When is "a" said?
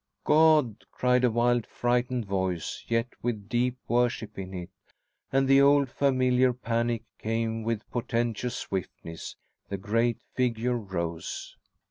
1.23-1.29